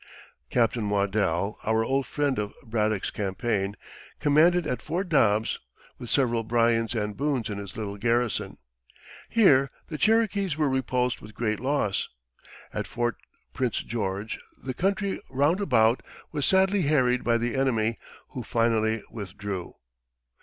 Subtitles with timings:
[0.49, 3.75] Captain Waddell, our old friend of Braddock's campaign,
[4.19, 5.59] commanded at Fort Dobbs,
[5.99, 8.57] with several Bryans and Boones in his little garrison.
[9.29, 12.09] Here the Cherokees were repulsed with great loss.
[12.73, 13.17] At Fort
[13.53, 17.95] Prince George the country round about was sadly harried by the enemy,
[18.29, 19.75] who finally withdrew.